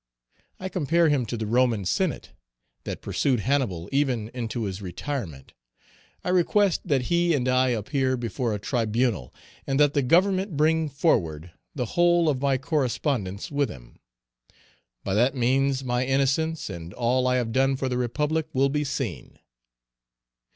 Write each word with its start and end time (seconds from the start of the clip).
I 0.59 0.67
compare 0.67 1.09
him 1.09 1.27
to 1.27 1.37
the 1.37 1.45
Roman 1.45 1.85
Senate, 1.85 2.31
that 2.85 3.03
pursued 3.03 3.41
Hannibal 3.41 3.87
even 3.91 4.29
into 4.33 4.63
his 4.63 4.81
retirement. 4.81 5.53
I 6.23 6.29
request 6.29 6.81
that 6.85 7.03
he 7.13 7.35
and 7.35 7.47
I 7.47 7.67
may 7.67 7.73
appear 7.75 8.17
before 8.17 8.51
a 8.51 8.57
tribunal, 8.57 9.31
and 9.67 9.79
that 9.79 9.93
the 9.93 10.01
Government 10.01 10.57
bring 10.57 10.89
forward 10.89 11.51
the 11.75 11.85
whole 11.93 12.29
of 12.29 12.41
my 12.41 12.57
correspondence 12.57 13.51
with 13.51 13.69
him. 13.69 13.99
By 15.03 15.13
that 15.13 15.35
means, 15.35 15.83
my 15.83 16.03
innocence, 16.03 16.67
and 16.67 16.95
all 16.95 17.27
I 17.27 17.35
have 17.35 17.51
done 17.51 17.75
for 17.75 17.87
the 17.87 17.99
Republic, 17.99 18.47
will 18.53 18.69
be 18.69 18.83
seen. 18.83 19.37